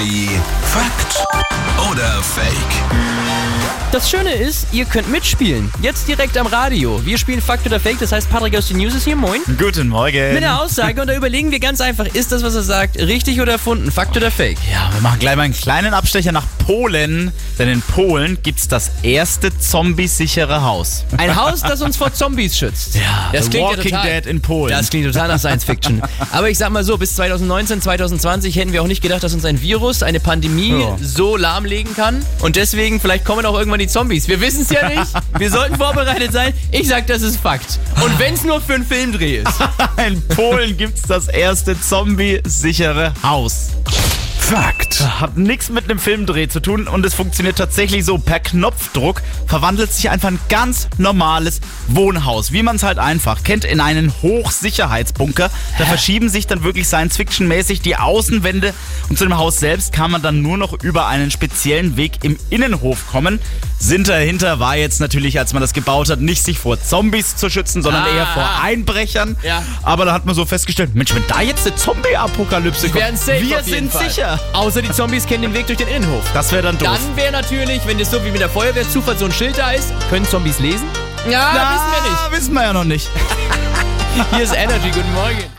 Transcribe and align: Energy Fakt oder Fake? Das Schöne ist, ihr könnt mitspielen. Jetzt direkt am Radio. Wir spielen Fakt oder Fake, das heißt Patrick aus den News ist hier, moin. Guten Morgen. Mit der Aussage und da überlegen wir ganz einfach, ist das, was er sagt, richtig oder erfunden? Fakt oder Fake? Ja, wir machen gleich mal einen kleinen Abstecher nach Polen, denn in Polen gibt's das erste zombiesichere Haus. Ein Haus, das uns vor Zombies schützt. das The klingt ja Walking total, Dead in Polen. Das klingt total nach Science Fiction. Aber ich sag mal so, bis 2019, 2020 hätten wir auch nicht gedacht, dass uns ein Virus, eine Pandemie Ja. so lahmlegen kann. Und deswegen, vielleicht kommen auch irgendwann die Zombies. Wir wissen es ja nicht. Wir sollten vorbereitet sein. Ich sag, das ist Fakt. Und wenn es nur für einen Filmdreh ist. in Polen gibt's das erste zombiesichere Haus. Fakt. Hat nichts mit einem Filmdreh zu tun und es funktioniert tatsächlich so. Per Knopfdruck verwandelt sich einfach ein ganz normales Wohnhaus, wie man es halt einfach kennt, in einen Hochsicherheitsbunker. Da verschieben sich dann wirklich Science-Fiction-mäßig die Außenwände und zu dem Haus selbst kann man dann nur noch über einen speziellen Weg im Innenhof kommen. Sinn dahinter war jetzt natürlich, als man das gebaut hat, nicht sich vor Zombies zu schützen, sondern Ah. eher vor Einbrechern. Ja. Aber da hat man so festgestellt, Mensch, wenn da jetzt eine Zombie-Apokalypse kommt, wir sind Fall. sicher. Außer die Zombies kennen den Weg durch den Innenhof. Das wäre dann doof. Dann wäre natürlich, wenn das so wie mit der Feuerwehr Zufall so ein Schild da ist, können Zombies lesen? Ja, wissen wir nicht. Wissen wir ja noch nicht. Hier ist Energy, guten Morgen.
Energy 0.00 0.40
Fakt 0.62 1.26
oder 1.90 2.22
Fake? 2.22 2.69
Das 3.92 4.08
Schöne 4.08 4.32
ist, 4.34 4.68
ihr 4.70 4.84
könnt 4.84 5.10
mitspielen. 5.10 5.68
Jetzt 5.82 6.06
direkt 6.06 6.38
am 6.38 6.46
Radio. 6.46 7.04
Wir 7.04 7.18
spielen 7.18 7.42
Fakt 7.42 7.66
oder 7.66 7.80
Fake, 7.80 7.98
das 7.98 8.12
heißt 8.12 8.30
Patrick 8.30 8.56
aus 8.56 8.68
den 8.68 8.76
News 8.76 8.94
ist 8.94 9.02
hier, 9.02 9.16
moin. 9.16 9.40
Guten 9.58 9.88
Morgen. 9.88 10.32
Mit 10.32 10.42
der 10.44 10.60
Aussage 10.62 11.00
und 11.00 11.08
da 11.08 11.16
überlegen 11.16 11.50
wir 11.50 11.58
ganz 11.58 11.80
einfach, 11.80 12.06
ist 12.06 12.30
das, 12.30 12.44
was 12.44 12.54
er 12.54 12.62
sagt, 12.62 12.98
richtig 12.98 13.40
oder 13.40 13.50
erfunden? 13.52 13.90
Fakt 13.90 14.16
oder 14.16 14.30
Fake? 14.30 14.58
Ja, 14.70 14.90
wir 14.92 15.00
machen 15.00 15.18
gleich 15.18 15.34
mal 15.34 15.42
einen 15.42 15.54
kleinen 15.54 15.92
Abstecher 15.92 16.30
nach 16.30 16.44
Polen, 16.64 17.32
denn 17.58 17.68
in 17.68 17.82
Polen 17.82 18.38
gibt's 18.44 18.68
das 18.68 18.92
erste 19.02 19.58
zombiesichere 19.58 20.62
Haus. 20.62 21.04
Ein 21.16 21.34
Haus, 21.34 21.60
das 21.60 21.82
uns 21.82 21.96
vor 21.96 22.12
Zombies 22.14 22.56
schützt. 22.56 22.96
das 23.32 23.46
The 23.46 23.50
klingt 23.50 23.70
ja 23.72 23.76
Walking 23.76 23.90
total, 23.90 24.06
Dead 24.20 24.26
in 24.30 24.40
Polen. 24.40 24.72
Das 24.72 24.90
klingt 24.90 25.06
total 25.12 25.26
nach 25.26 25.40
Science 25.40 25.64
Fiction. 25.64 26.00
Aber 26.30 26.48
ich 26.48 26.58
sag 26.58 26.70
mal 26.70 26.84
so, 26.84 26.96
bis 26.96 27.16
2019, 27.16 27.82
2020 27.82 28.54
hätten 28.54 28.72
wir 28.72 28.82
auch 28.82 28.86
nicht 28.86 29.02
gedacht, 29.02 29.24
dass 29.24 29.34
uns 29.34 29.44
ein 29.44 29.60
Virus, 29.60 30.04
eine 30.04 30.20
Pandemie 30.20 30.78
Ja. 30.80 30.96
so 31.02 31.36
lahmlegen 31.36 31.96
kann. 31.96 32.24
Und 32.38 32.54
deswegen, 32.54 33.00
vielleicht 33.00 33.24
kommen 33.24 33.44
auch 33.44 33.58
irgendwann 33.58 33.79
die 33.80 33.88
Zombies. 33.88 34.28
Wir 34.28 34.40
wissen 34.40 34.62
es 34.62 34.70
ja 34.70 34.88
nicht. 34.88 35.12
Wir 35.38 35.50
sollten 35.50 35.76
vorbereitet 35.76 36.32
sein. 36.32 36.54
Ich 36.70 36.88
sag, 36.88 37.06
das 37.06 37.22
ist 37.22 37.40
Fakt. 37.40 37.78
Und 38.02 38.18
wenn 38.18 38.34
es 38.34 38.44
nur 38.44 38.60
für 38.60 38.74
einen 38.74 38.84
Filmdreh 38.84 39.38
ist. 39.38 39.60
in 40.06 40.20
Polen 40.28 40.76
gibt's 40.76 41.02
das 41.02 41.28
erste 41.28 41.80
zombiesichere 41.80 43.12
Haus. 43.22 43.70
Fakt. 44.50 45.00
Hat 45.20 45.36
nichts 45.38 45.68
mit 45.70 45.84
einem 45.84 46.00
Filmdreh 46.00 46.48
zu 46.48 46.58
tun 46.58 46.88
und 46.88 47.06
es 47.06 47.14
funktioniert 47.14 47.56
tatsächlich 47.56 48.04
so. 48.04 48.18
Per 48.18 48.40
Knopfdruck 48.40 49.22
verwandelt 49.46 49.92
sich 49.92 50.10
einfach 50.10 50.26
ein 50.28 50.40
ganz 50.48 50.88
normales 50.98 51.60
Wohnhaus, 51.86 52.50
wie 52.50 52.64
man 52.64 52.74
es 52.74 52.82
halt 52.82 52.98
einfach 52.98 53.44
kennt, 53.44 53.64
in 53.64 53.78
einen 53.80 54.12
Hochsicherheitsbunker. 54.22 55.50
Da 55.78 55.84
verschieben 55.84 56.28
sich 56.28 56.48
dann 56.48 56.64
wirklich 56.64 56.88
Science-Fiction-mäßig 56.88 57.80
die 57.80 57.94
Außenwände 57.96 58.74
und 59.08 59.18
zu 59.18 59.24
dem 59.24 59.36
Haus 59.38 59.60
selbst 59.60 59.92
kann 59.92 60.10
man 60.10 60.20
dann 60.20 60.42
nur 60.42 60.58
noch 60.58 60.72
über 60.82 61.06
einen 61.06 61.30
speziellen 61.30 61.96
Weg 61.96 62.24
im 62.24 62.36
Innenhof 62.50 63.06
kommen. 63.06 63.38
Sinn 63.78 64.02
dahinter 64.02 64.58
war 64.58 64.76
jetzt 64.76 65.00
natürlich, 65.00 65.38
als 65.38 65.52
man 65.52 65.62
das 65.62 65.72
gebaut 65.72 66.10
hat, 66.10 66.20
nicht 66.20 66.42
sich 66.44 66.58
vor 66.58 66.82
Zombies 66.82 67.36
zu 67.36 67.48
schützen, 67.50 67.82
sondern 67.82 68.02
Ah. 68.02 68.14
eher 68.16 68.26
vor 68.26 68.48
Einbrechern. 68.62 69.36
Ja. 69.44 69.62
Aber 69.82 70.04
da 70.06 70.12
hat 70.12 70.26
man 70.26 70.34
so 70.34 70.44
festgestellt, 70.44 70.94
Mensch, 70.96 71.14
wenn 71.14 71.24
da 71.28 71.40
jetzt 71.40 71.66
eine 71.66 71.76
Zombie-Apokalypse 71.76 72.88
kommt, 72.90 73.02
wir 73.26 73.62
sind 73.62 73.92
Fall. 73.92 74.08
sicher. 74.10 74.39
Außer 74.52 74.82
die 74.82 74.90
Zombies 74.90 75.26
kennen 75.26 75.42
den 75.42 75.54
Weg 75.54 75.66
durch 75.66 75.78
den 75.78 75.88
Innenhof. 75.88 76.24
Das 76.34 76.52
wäre 76.52 76.62
dann 76.62 76.78
doof. 76.78 76.88
Dann 76.88 77.16
wäre 77.16 77.32
natürlich, 77.32 77.86
wenn 77.86 77.98
das 77.98 78.10
so 78.10 78.24
wie 78.24 78.30
mit 78.30 78.40
der 78.40 78.48
Feuerwehr 78.50 78.88
Zufall 78.88 79.16
so 79.16 79.24
ein 79.26 79.32
Schild 79.32 79.58
da 79.58 79.70
ist, 79.72 79.92
können 80.08 80.26
Zombies 80.26 80.58
lesen? 80.58 80.86
Ja, 81.28 81.52
wissen 81.52 81.92
wir 81.92 82.10
nicht. 82.10 82.40
Wissen 82.40 82.54
wir 82.54 82.62
ja 82.62 82.72
noch 82.72 82.84
nicht. 82.84 83.08
Hier 84.34 84.44
ist 84.44 84.54
Energy, 84.54 84.90
guten 84.90 85.12
Morgen. 85.14 85.50